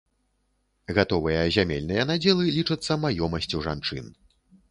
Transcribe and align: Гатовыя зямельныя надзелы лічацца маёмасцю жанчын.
Гатовыя 0.99 1.43
зямельныя 1.57 2.07
надзелы 2.11 2.47
лічацца 2.57 2.99
маёмасцю 3.05 3.57
жанчын. 3.67 4.11